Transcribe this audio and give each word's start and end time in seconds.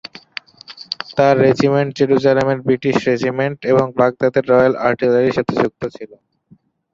তার 1.11 1.35
রেজিমেন্ট 1.43 1.89
জেরুজালেমের 1.97 2.59
British 2.65 2.95
regiment 3.07 3.59
এবং 3.71 3.85
বাগদাদের 3.97 4.45
রয়েল 4.51 4.73
আর্টিলারির 4.87 5.37
সাথে 5.37 5.53
যুক্ত 5.61 5.81
ছিল। 5.95 6.11